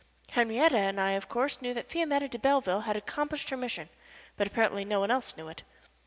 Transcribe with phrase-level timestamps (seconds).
[0.31, 3.87] Henriette and I, of course, knew that Fiametta de Belleville had accomplished her mission,
[4.35, 5.61] but apparently no one else knew it.